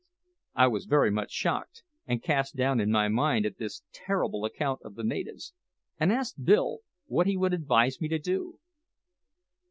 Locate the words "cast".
2.23-2.55